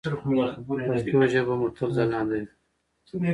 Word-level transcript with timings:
پښتو 0.93 1.19
ژبه 1.33 1.53
مو 1.59 1.67
تل 1.75 1.89
ځلانده 1.97 2.35
وي. 2.39 2.47